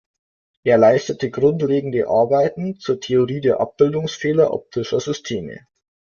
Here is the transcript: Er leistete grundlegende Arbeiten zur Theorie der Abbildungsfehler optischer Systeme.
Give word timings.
Er 0.63 0.79
leistete 0.79 1.29
grundlegende 1.29 2.07
Arbeiten 2.07 2.79
zur 2.79 2.99
Theorie 2.99 3.39
der 3.39 3.59
Abbildungsfehler 3.59 4.51
optischer 4.51 4.99
Systeme. 4.99 5.67